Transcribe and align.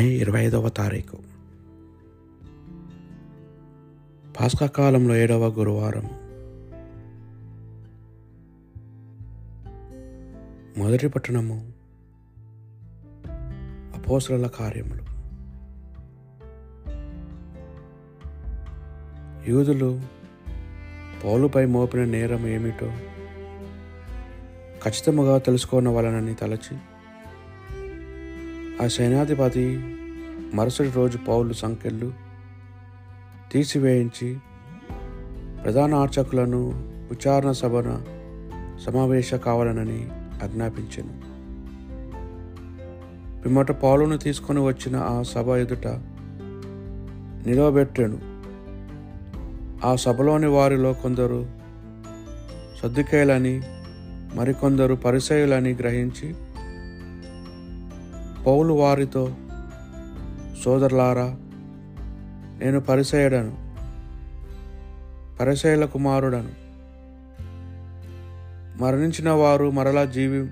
మే 0.00 0.08
ఇరవై 0.08 0.44
ఐదవ 0.44 0.68
తారీఖు. 0.68 1.16
పాస్కా 4.40 4.66
కాలంలో 4.66 5.16
ఏడవ 5.16 5.48
గురువారం. 5.48 6.04
మొదటి 10.78 11.08
పట్టణము 11.08 11.72
అపోసల 13.96 14.46
కార్యములు. 14.46 15.02
యూదులు 19.50 20.00
పౌలుపై 21.24 21.66
మోపిన 21.66 22.04
నేరం 22.04 22.46
ఏమిటో 22.46 22.86
ఖచ్చితముగా 24.84 25.38
తెలుసుకోనవలనని 25.38 26.34
తలచి 26.34 26.76
ఆ 28.80 28.86
సైనాధిపతి 28.86 29.78
మరుసటి 30.54 30.90
రోజు 30.90 31.18
పౌలు 31.18 31.52
సంఖ్యలు 31.52 32.12
తీసివేయించి 33.52 34.38
ప్రధాన 35.64 35.94
అర్చకులను 35.94 36.70
విచారణ 36.84 37.50
సభన 37.50 38.02
సమావేశ 38.86 39.34
కావాలనని 39.34 40.08
ఆజ్ఞాపించను. 40.44 41.30
పిమ్మట 43.42 43.70
పౌలును 43.70 44.18
తీసుకొని 44.18 44.60
వచ్చిన 44.60 44.96
ఆ 44.96 45.22
సభ 45.22 45.48
ఎదుట 45.48 45.86
నిలవబెట్టాను. 47.46 48.18
ఆ 49.86 49.96
సభలోని 49.96 50.46
వారిలో 50.46 50.92
కొందరు 50.92 51.46
సర్దుకేయులని 52.82 53.62
మరికొందరు 54.34 54.94
పరిసయులని 54.94 55.72
గ్రహించి 55.74 56.34
పౌలు 58.46 58.72
వారితో 58.72 59.34
సోదరులారా 60.64 61.36
నేను 62.64 62.80
పరిసయుడను 62.80 63.70
పరిసయుల 65.40 65.84
కుమారుడను. 65.84 66.50
మరణించిన 68.82 69.30
వారు 69.30 69.70
మరలా 69.70 70.04
జీవి 70.04 70.48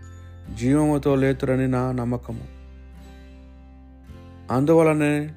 జీవముతో 0.54 1.14
లేతురని 1.14 1.68
నా 1.68 1.92
నమ్మకము. 1.92 2.44
అందువలనే 4.52 5.34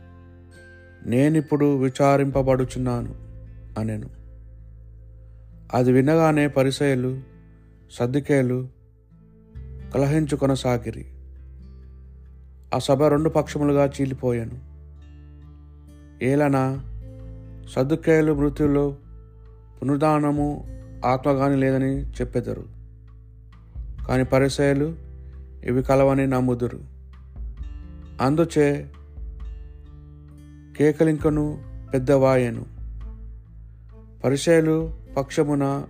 నేనిప్పుడు 1.05 1.77
విచారింపబడుచున్నాను 1.77 3.15
అనెను. 3.79 4.09
అది 5.73 5.91
వినగానే 5.91 6.47
పరిసయలు 6.47 7.19
సర్దికేలు 7.91 8.67
కలహించు 9.93 10.35
కొనసాగిరి. 10.35 11.05
ఆ 12.73 12.79
సభ 12.79 13.03
రెండు 13.03 13.29
పక్షములుగా 13.29 13.85
చీలిపోయాను. 13.85 14.71
ఏలనా 16.23 16.83
సర్దుకేయులు 17.75 18.33
మృత్యుల్లో 18.33 18.95
పునరుదానము 19.81 20.67
ఆత్మగాని 21.05 21.57
లేదని 21.57 22.09
చెప్పెదరు. 22.09 22.63
కానీ 24.07 24.23
పరిసయలు 24.23 24.95
ఇవి 25.63 25.83
కలవని 25.83 26.27
నమ్ముదురు. 26.27 26.79
అందుచే 28.21 28.91
కేకలింకను 30.77 31.61
పెద్దవాయను. 31.93 32.65
పరిచయలు 34.23 34.93
పక్షమున 35.17 35.83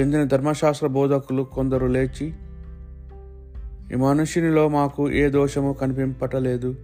చెందిన 0.00 0.24
ధర్మశాస్త్ర 0.24 0.86
బోధకులు 0.86 1.42
కొందరు 1.42 1.86
లేచి 1.86 2.34
ఈ 3.92 3.96
మనుషునిలో 3.96 4.68
మాకు 4.68 5.10
ఏ 5.10 5.28
దోషము 5.28 5.72
కనిపింపటలేదు. 5.72 6.76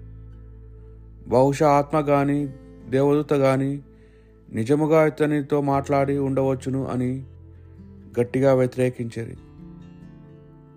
బహుశా 1.28 1.68
ఆత్మ 1.68 1.98
గాని 2.00 2.48
దేవదూత 2.90 3.34
గాని 3.34 3.80
నిజముగా 4.52 5.06
ఇతనితో 5.06 5.60
మాట్లాడి 5.60 6.18
ఉండవచ్చును 6.18 6.86
అని 6.86 7.24
గట్టిగా 8.20 8.54
వ్యతిరేకించరు. 8.54 9.36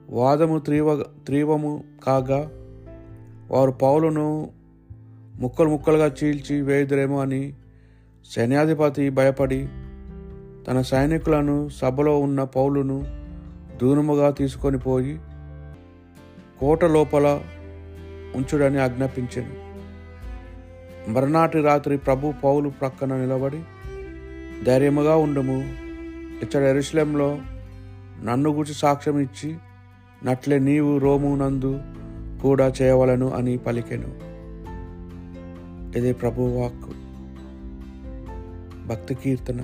వాదము 0.10 0.60
తీవ 0.60 1.04
తీవ్రము 1.28 1.84
కాగా 2.04 2.52
వారు 3.52 3.72
పౌలును 3.72 4.50
ముక్కలు 5.36 5.70
ముక్కలుగా 5.70 6.16
చీల్చి 6.24 6.62
వేయుదురేమో 6.62 7.22
అని 7.22 7.54
సైన్యాధిపతి 8.26 9.10
భయపడి 9.10 9.68
తన 10.68 10.82
సైనికులను 10.82 11.70
సభలో 11.70 12.20
ఉన్న 12.20 12.44
పౌలును 12.44 13.04
దూరముగా 13.82 14.30
తీసుకొని 14.30 14.78
పోయి 14.78 15.20
కోట 16.60 16.86
లోపల 16.86 17.42
ఉంచుడని 18.36 18.82
ఆజ్ఞాపించాను. 18.82 19.64
మరునాటి 21.12 21.62
రాత్రి 21.62 21.98
ప్రభు 21.98 22.34
పౌలు 22.44 22.70
ప్రక్కన 22.70 23.16
నిలబడి 23.16 23.62
ధైర్యముగా 24.66 25.16
ఉండము. 25.16 25.74
ఇచ్చట 26.42 26.56
ఎరుశలంలో 26.56 27.38
నన్ను 28.24 28.50
గురించి 28.50 28.74
సాక్ష్యం 28.74 29.20
ఇచ్చి 29.20 29.56
నట్లే 30.26 30.60
నీవు 30.60 30.98
రోము 30.98 31.36
నందు 31.36 31.82
కూడా 32.42 32.74
చేయవలను 32.82 33.30
అని 33.30 33.58
పలికెను. 33.58 34.34
ఇది 35.98 36.14
ప్రభు 36.14 36.42
వాక్ 36.42 36.94
భక్తి 38.88 39.16
కీర్తన. 39.16 39.62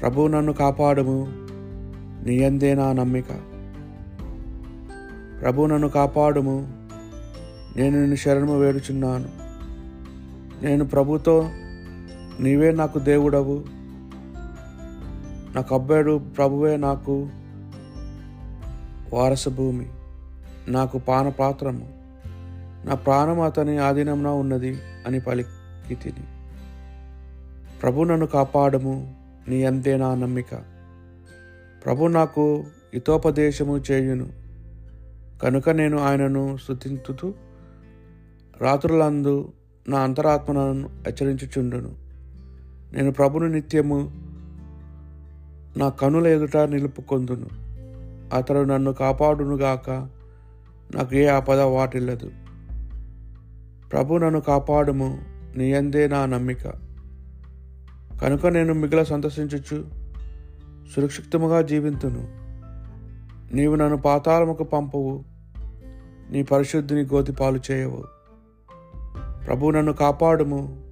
ప్రభు 0.00 0.26
నన్ను 0.26 0.52
కాపాడము. 0.52 1.26
నీ 2.26 2.44
అందే 2.44 2.74
నా 2.74 2.92
నమ్మిక. 2.92 3.53
ప్రభు 5.40 5.66
నన్ను 5.66 5.88
కాపాడుము. 5.88 6.88
నేను 7.76 7.98
నిన్ను 7.98 8.16
శరణము 8.16 8.58
వేడుచున్నాను. 8.58 9.28
నేను 10.64 10.84
ప్రభుతో 10.84 11.50
నీవే 12.40 12.72
నాకు 12.72 12.98
దేవుడవు. 12.98 13.64
నాకు 15.54 15.74
అబ్బాడు 15.74 16.18
ప్రభువే 16.18 16.76
నాకు 16.76 17.28
వారసభూమి. 19.12 19.86
నాకు 20.68 20.98
పానపాత్రము. 20.98 21.88
నా 22.84 22.94
ప్రాణం 22.94 23.40
అతని 23.40 23.78
ఆధీనంలో 23.78 24.36
ఉన్నది 24.36 24.78
అని 25.06 25.20
పలికి 25.20 25.94
తిని 25.94 26.24
ప్రభు 27.82 28.04
నన్ను 28.04 28.26
కాపాడము 28.26 29.14
నీ 29.48 29.64
అంతే 29.64 29.96
నా 29.96 30.14
నమ్మిక. 30.14 30.54
ప్రభు 31.84 32.06
నాకు 32.06 32.64
హితోపదేశము 32.94 33.80
చేయును. 33.90 34.43
కనుక 35.42 35.68
నేను 35.68 35.98
ఆయనను 35.98 36.56
స్థుతింతుతూ 36.56 37.34
రాత్రులందు 38.60 39.52
నా 39.88 40.00
అంతరాత్మను 40.00 40.88
హెచ్చరించుచుండును. 41.06 41.92
నేను 42.92 43.12
ప్రభును 43.12 43.46
నిత్యము 43.46 44.10
నా 45.76 45.88
కనుల 45.88 46.26
ఎదుట 46.26 46.56
నిలుపుకొందును. 46.56 47.46
అతడు 48.36 48.64
నన్ను 48.64 48.92
కాపాడునుగాక 48.92 49.90
నాకు 50.94 51.16
ఏ 51.16 51.26
ఆపద 51.26 51.60
వాటిల్లదు. 51.60 52.30
ప్రభు 53.92 54.16
నన్ను 54.16 54.40
కాపాడుము 54.40 55.18
నీయందే 55.56 56.08
నా 56.08 56.26
నమ్మిక. 56.26 56.68
కనుక 58.22 58.46
నేను 58.46 58.74
మిగిల 58.74 59.02
సంతోషించుచు 59.02 59.84
సురక్షితముగా 60.94 61.62
జీవింతును. 61.62 62.43
నీవు 63.54 63.74
నన్ను 63.74 63.96
పాతాళముకు 63.96 64.64
పంపవు. 64.64 65.24
నీ 66.30 66.42
పరిశుద్ధిని 66.42 67.02
గోతిపాలు 67.02 67.60
చేయవు. 67.70 68.04
ప్రభు 69.46 69.70
నన్ను 69.70 69.92
కాపాడుము. 69.92 70.82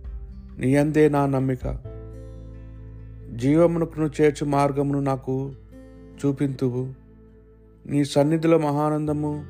నీ 0.58 0.76
అందే 0.76 1.08
నా 1.08 1.26
నమ్మిక. 1.26 1.78
జీవమునకును 3.34 4.10
చేర్చు 4.20 4.46
మార్గమును 4.46 5.00
నాకు 5.00 5.52
చూపింతువు. 6.26 6.88
నీ 7.86 8.04
సన్నిధిలో 8.04 8.58
మహానందము 8.58 9.44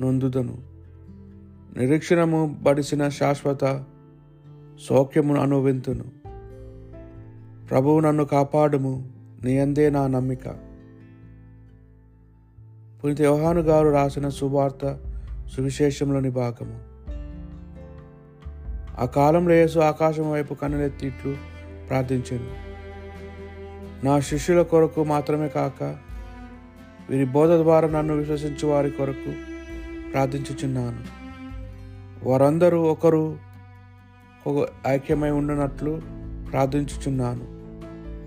నొందుదను. 0.00 0.58
నిరీక్షణము 1.76 2.56
బడిసిన 2.62 3.08
శాశ్వత 3.08 3.84
సౌఖ్యమును 4.88 5.40
అనువింతును 5.40 6.04
ప్రభువు 7.70 8.00
నన్ను 8.00 8.24
కాపాడుము. 8.24 9.08
నీ 9.44 9.58
అందే 9.58 9.90
నా 9.90 10.06
నమ్మిక. 10.06 10.67
పునీత 13.04 13.20
యోహాను 13.20 13.60
గారు 13.60 13.88
రాసిన 13.88 14.28
సువార్త 14.28 14.98
సువిశేషంలోని 15.56 16.30
భాగము. 16.30 16.78
ఆ 19.00 19.04
కాలంలో 19.04 19.54
యేసు 19.54 19.78
ఆకాశం 19.78 20.32
వైపు 20.32 20.54
కన్నులెత్తిట్లు 20.54 21.36
ప్రార్థించాను. 21.88 22.50
నా 24.06 24.20
శిష్యుల 24.20 24.62
కొరకు 24.62 25.04
మాత్రమే 25.04 25.48
కాక 25.48 25.96
వీరి 27.10 27.24
బోధ 27.24 27.50
ద్వారా 27.50 27.88
నన్ను 27.88 28.16
విశ్వసించు 28.16 28.68
వారి 28.68 28.90
కొరకు 28.90 29.32
ప్రార్థించుచున్నాను. 30.10 31.00
వారందరూ 32.28 32.82
ఒకరు 32.82 33.36
ఒక 34.46 34.68
ఐక్యమై 34.86 35.30
ఉండనట్లు 35.30 36.02
ప్రార్థించుచున్నాను. 36.50 37.46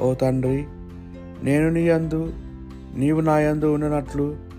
ఓ 0.03 0.13
తండ్రి 0.13 0.65
నేను 1.43 1.69
నీ 1.69 1.89
యందు 1.89 2.33
నీవు 2.95 3.21
నా 3.21 3.39
యందు 3.39 3.65
ఉన్నట్లు 3.65 4.50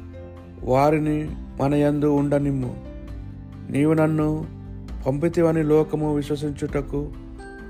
వారిని 0.65 1.31
మన 1.61 1.75
యందు 1.75 2.07
ఉండనిమ్ము. 2.07 2.77
నీవు 3.71 3.93
నన్ను 3.93 4.47
పంపితివని 5.07 5.63
లోకము 5.63 6.15
విశ్వసించుటకు 6.15 7.13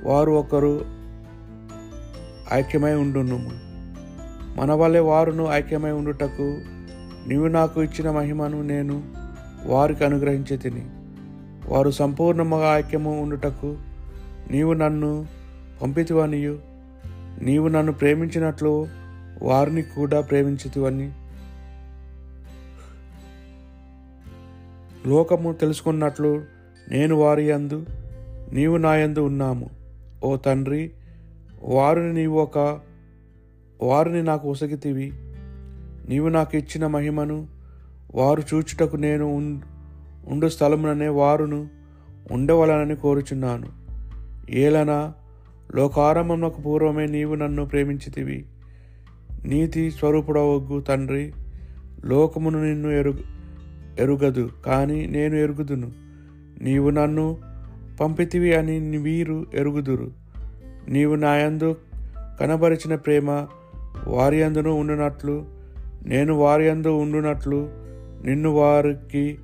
వారు 0.04 0.30
ఒకరు 0.30 0.84
ఐక్యమై 2.52 2.94
ఉండును 2.94 3.50
మన 4.56 4.72
వల్లే 4.72 4.98
వారును 4.98 5.44
ఐక్యమై 5.44 5.90
ఉండుటకు 5.90 6.58
నీవు 7.28 7.46
నాకు 7.46 7.82
ఇచ్చిన 7.82 8.10
మహిమను 8.10 8.62
నేను 8.62 9.02
వారికి 9.66 10.04
అనుగ్రహించి 10.04 10.56
తిని 10.56 10.86
వారు 11.68 11.90
సంపూర్ణముగా 11.90 12.78
ఐక్యము 12.78 13.22
ఉండుటకు 13.22 13.76
నీవు 14.50 14.72
నన్ను 14.72 15.26
పంపితివనియు. 15.82 16.58
నీవు 17.42 17.68
నన్ను 17.68 17.92
ప్రేమించినట్లు 17.92 18.86
వారిని 19.42 19.82
కూడా 19.82 20.20
ప్రేమించితివని 20.20 21.12
లోకము 25.06 25.52
తెలుసుకున్నట్లు 25.52 26.42
నేను 26.90 27.16
వారి 27.16 27.48
యందు 27.48 27.86
నీవు 28.52 28.76
నా 28.76 28.96
యందు 28.96 29.20
ఉన్నాము. 29.20 29.70
ఓ 30.24 30.36
తండ్రి 30.36 30.90
వారిని 31.62 32.14
నీవు 32.14 32.40
ఒక 32.40 32.80
వారిని 33.82 34.22
నాకు 34.22 34.50
ఒసగితివి. 34.50 35.12
నీవు 36.08 36.28
నాకు 36.28 36.56
ఇచ్చిన 36.56 36.86
మహిమను 36.86 37.46
వారు 38.14 38.42
చూచుటకు 38.54 38.96
నేను 38.96 39.36
ఉం- 39.36 39.66
ఉండు 40.26 40.48
స్థలముననే 40.48 41.08
వారును 41.08 41.68
ఉండవలనని 42.30 42.96
కోరుచున్నాను. 42.96 43.66
ఏలనా 44.50 45.12
లోకారంభమునకు 45.74 46.60
పూర్వమే 46.60 47.06
నీవు 47.06 47.34
నన్ను 47.34 47.66
ప్రేమించితివి. 47.66 48.44
నీతి 49.44 49.90
స్వరూపుడవగ్గు 49.90 50.80
తండ్రి 50.80 51.32
లోకమును 52.04 52.64
నిన్ను 52.64 52.88
ఎరుగు 52.88 53.41
ఎరుగదు 53.98 54.50
కానీ 54.66 55.06
నేను 55.06 55.34
ఎరుగుదును. 55.34 55.92
నీవు 56.60 56.90
నన్ను 56.90 57.38
పంపితివి 58.00 58.54
అని 58.54 58.98
వీరు 58.98 59.46
ఎరుగుదురు. 59.54 60.10
నీవు 60.88 61.14
నాయందు 61.14 61.76
కనబరిచిన 62.40 62.94
ప్రేమ 62.94 63.46
వారి 64.06 64.42
అందును 64.42 64.72
ఉండునట్లు 64.72 65.46
నేను 66.06 66.34
వారి 66.34 66.70
అందు 66.70 66.88
ఉండునట్లు 66.88 67.68
నిన్ను 68.24 68.50
వారికి 68.50 69.38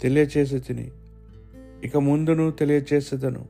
తెలియచేసి 0.00 0.58
తిని 0.58 0.90
ఇక 1.84 1.96
ముందును 1.96 2.50
తెలియచేసేదను. 2.50 3.44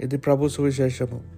ఇది 0.00 0.18
ప్రభు 0.18 0.48
సువిశేషము. 0.48 1.35